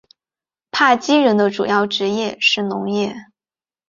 [0.71, 3.15] 帕基人的主要职业是农业。